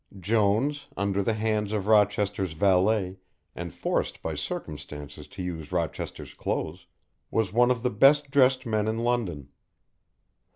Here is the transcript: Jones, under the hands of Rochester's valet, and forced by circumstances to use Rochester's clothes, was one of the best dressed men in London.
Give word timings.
Jones, 0.19 0.87
under 0.97 1.21
the 1.21 1.35
hands 1.35 1.71
of 1.73 1.85
Rochester's 1.85 2.53
valet, 2.53 3.17
and 3.53 3.71
forced 3.71 4.23
by 4.23 4.33
circumstances 4.33 5.27
to 5.27 5.43
use 5.43 5.71
Rochester's 5.71 6.33
clothes, 6.33 6.87
was 7.29 7.53
one 7.53 7.69
of 7.69 7.83
the 7.83 7.91
best 7.91 8.31
dressed 8.31 8.65
men 8.65 8.87
in 8.87 8.97
London. 9.03 9.49